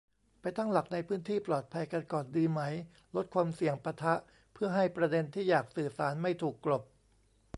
[0.41, 2.61] ไปตั้งหลักในพื้นที่ปลอดภัยกันก่อนดีไหม
[3.15, 4.13] ลดความเสี่ยงปะทะ
[4.53, 6.83] เพื่อให้ประเด็นที่อยากสื่อสารไม่ถูกกลบ